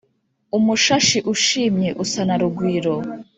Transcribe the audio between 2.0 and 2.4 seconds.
usa na